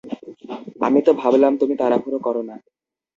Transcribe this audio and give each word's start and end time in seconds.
আমি 0.81 0.99
তো 1.01 1.11
ভাবলাম 1.13 1.53
তুমি 1.57 1.73
তাড়াহুড়ো 1.77 2.19
করো 2.19 2.41
না। 2.49 2.55